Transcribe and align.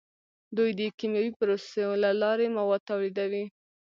دوی 0.57 0.69
د 0.79 0.81
کیمیاوي 0.99 1.31
پروسو 1.39 1.87
له 2.03 2.09
لارې 2.21 2.47
مواد 2.57 2.81
تولیدوي. 2.89 3.45